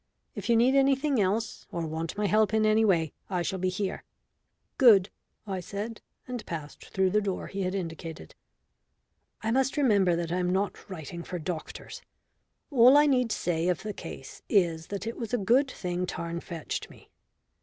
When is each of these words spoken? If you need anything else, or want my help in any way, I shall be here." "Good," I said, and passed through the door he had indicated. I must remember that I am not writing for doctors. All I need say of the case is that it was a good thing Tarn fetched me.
If 0.33 0.49
you 0.49 0.55
need 0.55 0.73
anything 0.73 1.21
else, 1.21 1.67
or 1.71 1.85
want 1.85 2.17
my 2.17 2.25
help 2.25 2.55
in 2.55 2.65
any 2.65 2.83
way, 2.83 3.13
I 3.29 3.43
shall 3.43 3.59
be 3.59 3.69
here." 3.69 4.03
"Good," 4.79 5.11
I 5.45 5.59
said, 5.59 6.01
and 6.27 6.43
passed 6.47 6.85
through 6.89 7.11
the 7.11 7.21
door 7.21 7.45
he 7.45 7.61
had 7.61 7.75
indicated. 7.75 8.33
I 9.43 9.51
must 9.51 9.77
remember 9.77 10.15
that 10.15 10.31
I 10.31 10.37
am 10.39 10.49
not 10.51 10.89
writing 10.89 11.21
for 11.21 11.37
doctors. 11.37 12.01
All 12.71 12.97
I 12.97 13.05
need 13.05 13.31
say 13.31 13.67
of 13.67 13.83
the 13.83 13.93
case 13.93 14.41
is 14.49 14.87
that 14.87 15.05
it 15.05 15.17
was 15.17 15.35
a 15.35 15.37
good 15.37 15.69
thing 15.69 16.07
Tarn 16.07 16.39
fetched 16.39 16.89
me. 16.89 17.11